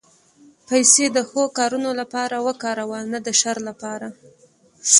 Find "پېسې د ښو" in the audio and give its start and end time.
0.67-1.43